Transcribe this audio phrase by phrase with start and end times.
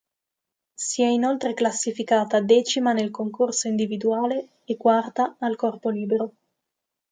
[0.73, 6.33] Si è inoltre classificata decima nel concorso individuale e quarta al corpo libero.